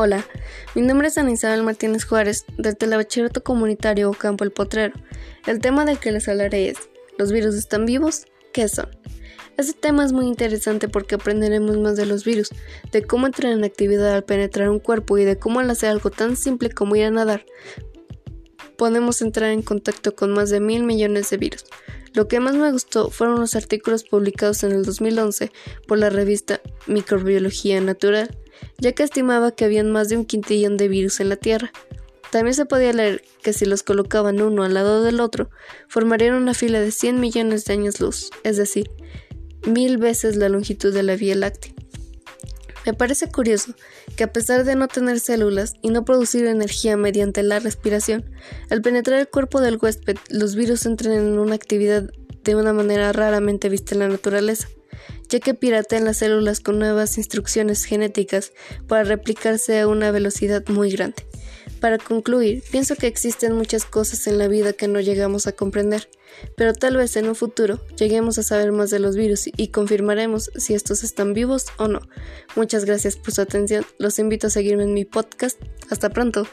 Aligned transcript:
Hola, 0.00 0.24
mi 0.76 0.82
nombre 0.82 1.08
es 1.08 1.18
Ana 1.18 1.32
Isabel 1.32 1.64
Martínez 1.64 2.04
Juárez, 2.04 2.44
del 2.56 2.76
Telebachillerato 2.76 3.42
Comunitario 3.42 4.12
Campo 4.12 4.44
El 4.44 4.52
Potrero. 4.52 4.94
El 5.44 5.58
tema 5.58 5.84
del 5.84 5.98
que 5.98 6.12
les 6.12 6.28
hablaré 6.28 6.68
es, 6.68 6.76
¿los 7.18 7.32
virus 7.32 7.56
están 7.56 7.84
vivos? 7.84 8.26
¿Qué 8.52 8.68
son? 8.68 8.88
Este 9.56 9.72
tema 9.72 10.04
es 10.04 10.12
muy 10.12 10.28
interesante 10.28 10.86
porque 10.86 11.16
aprenderemos 11.16 11.78
más 11.78 11.96
de 11.96 12.06
los 12.06 12.24
virus, 12.24 12.50
de 12.92 13.02
cómo 13.02 13.26
entran 13.26 13.54
en 13.54 13.64
actividad 13.64 14.14
al 14.14 14.22
penetrar 14.22 14.70
un 14.70 14.78
cuerpo 14.78 15.18
y 15.18 15.24
de 15.24 15.36
cómo 15.36 15.58
al 15.58 15.68
hacer 15.68 15.90
algo 15.90 16.10
tan 16.10 16.36
simple 16.36 16.70
como 16.70 16.94
ir 16.94 17.06
a 17.06 17.10
nadar, 17.10 17.44
podemos 18.76 19.20
entrar 19.20 19.50
en 19.50 19.62
contacto 19.62 20.14
con 20.14 20.30
más 20.30 20.48
de 20.50 20.60
mil 20.60 20.84
millones 20.84 21.28
de 21.30 21.38
virus. 21.38 21.64
Lo 22.14 22.28
que 22.28 22.38
más 22.38 22.54
me 22.54 22.70
gustó 22.70 23.10
fueron 23.10 23.40
los 23.40 23.56
artículos 23.56 24.04
publicados 24.04 24.62
en 24.62 24.70
el 24.70 24.84
2011 24.84 25.50
por 25.88 25.98
la 25.98 26.08
revista 26.08 26.60
Microbiología 26.86 27.80
Natural, 27.80 28.30
ya 28.80 28.92
que 28.92 29.02
estimaba 29.02 29.52
que 29.52 29.64
habían 29.64 29.90
más 29.90 30.08
de 30.08 30.16
un 30.16 30.24
quintillón 30.24 30.76
de 30.76 30.88
virus 30.88 31.20
en 31.20 31.28
la 31.28 31.36
Tierra. 31.36 31.72
También 32.30 32.54
se 32.54 32.66
podía 32.66 32.92
leer 32.92 33.22
que 33.42 33.52
si 33.52 33.64
los 33.64 33.82
colocaban 33.82 34.40
uno 34.40 34.62
al 34.62 34.74
lado 34.74 35.02
del 35.02 35.20
otro, 35.20 35.50
formarían 35.88 36.34
una 36.34 36.54
fila 36.54 36.80
de 36.80 36.90
100 36.90 37.20
millones 37.20 37.64
de 37.64 37.72
años 37.72 38.00
luz, 38.00 38.30
es 38.44 38.56
decir, 38.56 38.90
mil 39.66 39.98
veces 39.98 40.36
la 40.36 40.48
longitud 40.48 40.92
de 40.92 41.02
la 41.02 41.16
Vía 41.16 41.34
Láctea. 41.34 41.72
Me 42.86 42.94
parece 42.94 43.30
curioso 43.30 43.74
que 44.16 44.24
a 44.24 44.32
pesar 44.32 44.64
de 44.64 44.74
no 44.74 44.88
tener 44.88 45.20
células 45.20 45.74
y 45.82 45.90
no 45.90 46.04
producir 46.04 46.46
energía 46.46 46.96
mediante 46.96 47.42
la 47.42 47.58
respiración, 47.58 48.24
al 48.70 48.82
penetrar 48.82 49.20
el 49.20 49.28
cuerpo 49.28 49.60
del 49.60 49.78
huésped, 49.80 50.16
los 50.30 50.54
virus 50.54 50.86
entran 50.86 51.12
en 51.12 51.38
una 51.38 51.54
actividad 51.54 52.10
de 52.44 52.56
una 52.56 52.72
manera 52.72 53.12
raramente 53.12 53.68
vista 53.68 53.94
en 53.94 54.00
la 54.00 54.08
naturaleza, 54.08 54.68
ya 55.28 55.40
que 55.40 55.54
piratean 55.54 56.04
las 56.04 56.18
células 56.18 56.60
con 56.60 56.78
nuevas 56.78 57.18
instrucciones 57.18 57.84
genéticas 57.84 58.52
para 58.86 59.04
replicarse 59.04 59.80
a 59.80 59.88
una 59.88 60.10
velocidad 60.10 60.66
muy 60.68 60.90
grande. 60.90 61.24
Para 61.80 61.98
concluir, 61.98 62.62
pienso 62.72 62.96
que 62.96 63.06
existen 63.06 63.52
muchas 63.52 63.84
cosas 63.84 64.26
en 64.26 64.38
la 64.38 64.48
vida 64.48 64.72
que 64.72 64.88
no 64.88 65.00
llegamos 65.00 65.46
a 65.46 65.52
comprender, 65.52 66.08
pero 66.56 66.72
tal 66.72 66.96
vez 66.96 67.16
en 67.16 67.28
un 67.28 67.36
futuro 67.36 67.80
lleguemos 67.96 68.38
a 68.38 68.42
saber 68.42 68.72
más 68.72 68.90
de 68.90 68.98
los 68.98 69.16
virus 69.16 69.48
y 69.56 69.68
confirmaremos 69.68 70.50
si 70.56 70.74
estos 70.74 71.04
están 71.04 71.34
vivos 71.34 71.66
o 71.76 71.86
no. 71.86 72.00
Muchas 72.56 72.84
gracias 72.84 73.16
por 73.16 73.32
su 73.32 73.42
atención, 73.42 73.86
los 73.98 74.18
invito 74.18 74.48
a 74.48 74.50
seguirme 74.50 74.84
en 74.84 74.94
mi 74.94 75.04
podcast. 75.04 75.60
Hasta 75.88 76.10
pronto. 76.10 76.48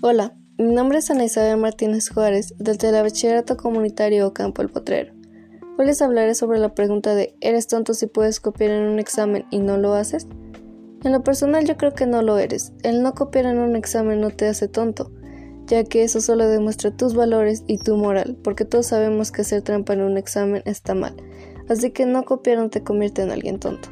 Hola, 0.00 0.36
mi 0.58 0.72
nombre 0.72 0.98
es 0.98 1.10
Ana 1.10 1.24
Isabel 1.24 1.56
Martínez 1.56 2.08
Juárez 2.08 2.54
del 2.56 2.78
Telebachillerato 2.78 3.56
Comunitario 3.56 4.32
Campo 4.32 4.62
El 4.62 4.68
Potrero. 4.68 5.12
Hoy 5.76 5.86
les 5.86 6.00
hablaré 6.00 6.36
sobre 6.36 6.60
la 6.60 6.72
pregunta 6.72 7.16
de 7.16 7.34
¿eres 7.40 7.66
tonto 7.66 7.94
si 7.94 8.06
puedes 8.06 8.38
copiar 8.38 8.70
en 8.70 8.84
un 8.84 9.00
examen 9.00 9.46
y 9.50 9.58
no 9.58 9.76
lo 9.76 9.94
haces? 9.94 10.28
En 11.02 11.10
lo 11.10 11.24
personal 11.24 11.64
yo 11.64 11.76
creo 11.76 11.94
que 11.94 12.06
no 12.06 12.22
lo 12.22 12.38
eres. 12.38 12.72
El 12.84 13.02
no 13.02 13.12
copiar 13.12 13.46
en 13.46 13.58
un 13.58 13.74
examen 13.74 14.20
no 14.20 14.30
te 14.30 14.46
hace 14.46 14.68
tonto, 14.68 15.10
ya 15.66 15.82
que 15.82 16.04
eso 16.04 16.20
solo 16.20 16.46
demuestra 16.46 16.96
tus 16.96 17.14
valores 17.14 17.64
y 17.66 17.78
tu 17.78 17.96
moral, 17.96 18.38
porque 18.44 18.64
todos 18.64 18.86
sabemos 18.86 19.32
que 19.32 19.40
hacer 19.40 19.62
trampa 19.62 19.94
en 19.94 20.02
un 20.02 20.16
examen 20.16 20.62
está 20.64 20.94
mal. 20.94 21.16
Así 21.68 21.90
que 21.90 22.06
no 22.06 22.22
copiar 22.22 22.58
no 22.58 22.70
te 22.70 22.84
convierte 22.84 23.22
en 23.22 23.32
alguien 23.32 23.58
tonto. 23.58 23.88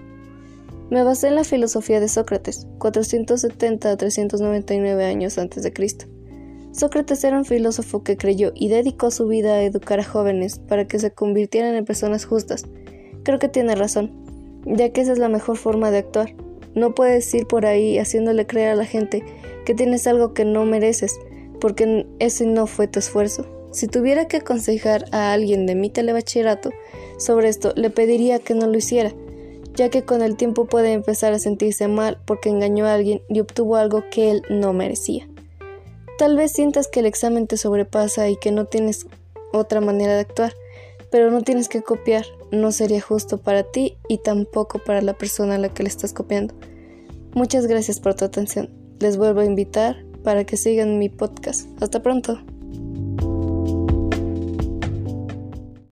Me 0.89 1.03
basé 1.03 1.27
en 1.27 1.35
la 1.35 1.43
filosofía 1.43 1.99
de 1.99 2.07
Sócrates, 2.07 2.69
470 2.79 3.91
a 3.91 3.97
399 3.97 5.05
años 5.05 5.37
antes 5.37 5.65
de 5.65 5.73
Cristo. 5.73 6.07
Sócrates 6.71 7.25
era 7.25 7.39
un 7.39 7.45
filósofo 7.45 8.05
que 8.05 8.17
creyó 8.17 8.53
y 8.55 8.69
dedicó 8.69 9.11
su 9.11 9.27
vida 9.27 9.55
a 9.55 9.63
educar 9.65 9.99
a 9.99 10.05
jóvenes 10.05 10.61
para 10.61 10.87
que 10.87 11.01
se 11.01 11.11
convirtieran 11.11 11.75
en 11.75 11.85
personas 11.85 12.25
justas. 12.25 12.67
Creo 13.25 13.41
que 13.41 13.49
tiene 13.49 13.75
razón, 13.75 14.13
ya 14.65 14.91
que 14.91 15.01
esa 15.01 15.13
es 15.13 15.19
la 15.19 15.29
mejor 15.29 15.57
forma 15.57 15.91
de 15.91 15.99
actuar. 15.99 16.37
No 16.77 16.95
puedes 16.95 17.35
ir 17.35 17.49
por 17.49 17.67
ahí 17.67 17.99
haciéndole 17.99 18.47
creer 18.47 18.69
a 18.69 18.77
la 18.77 18.85
gente 18.85 19.25
que 19.65 19.75
tienes 19.75 20.07
algo 20.07 20.35
que 20.35 20.45
no 20.45 20.65
mereces, 20.67 21.19
porque 21.61 22.07
ese 22.21 22.47
no 22.47 22.69
fue 22.69 22.87
tu 22.87 23.01
esfuerzo. 23.01 23.45
Si 23.73 23.89
tuviera 23.89 24.29
que 24.29 24.37
aconsejar 24.37 25.07
a 25.11 25.33
alguien 25.33 25.67
de 25.67 25.75
mi 25.75 25.91
telebachillerato 25.91 26.71
sobre 27.19 27.49
esto, 27.49 27.73
le 27.75 27.91
pediría 27.91 28.39
que 28.39 28.55
no 28.55 28.69
lo 28.69 28.79
hiciera, 28.79 29.13
ya 29.77 29.91
que 29.91 30.05
con 30.05 30.23
el 30.23 30.37
tiempo 30.37 30.65
puede 30.65 30.93
empezar 30.93 31.33
a 31.33 31.39
sentirse 31.39 31.87
mal 31.87 32.19
porque 32.25 32.49
engañó 32.49 32.87
a 32.87 32.95
alguien 32.95 33.23
y 33.29 33.41
obtuvo 33.41 33.77
algo 33.77 34.05
que 34.11 34.31
él 34.31 34.43
no 34.49 34.73
merecía. 34.73 35.29
Tal 36.19 36.37
vez 36.37 36.53
sientas 36.53 36.89
que 36.89 37.01
el 37.01 37.07
examen 37.07 37.47
te 37.47 37.59
sobrepasa 37.59 38.29
y 38.31 38.37
que 38.37 38.51
no 38.51 38.65
tienes 38.65 39.07
otra 39.53 39.81
manera 39.81 40.15
de 40.15 40.21
actuar, 40.21 40.55
pero 41.11 41.31
no 41.31 41.43
tienes 41.43 41.69
que 41.69 41.83
copiar, 41.83 42.25
no 42.51 42.73
sería 42.73 43.01
justo 43.01 43.39
para 43.39 43.65
ti 43.65 43.99
y 44.09 44.19
tampoco 44.19 44.79
para 44.79 45.03
la 45.03 45.13
persona 45.13 45.57
a 45.57 45.59
la 45.59 45.69
que 45.69 45.83
le 45.83 45.91
estás 45.91 46.13
copiando. 46.13 46.55
Muchas 47.35 47.67
gracias 47.67 48.01
por 48.01 48.15
tu 48.15 48.25
atención. 48.25 48.71
Les 48.99 49.19
vuelvo 49.19 49.41
a 49.41 49.45
invitar 49.45 50.05
para 50.25 50.45
que 50.45 50.57
sigan 50.57 50.99
mi 50.99 51.11
podcast. 51.11 51.69
Hasta 51.83 52.03
pronto. 52.03 52.41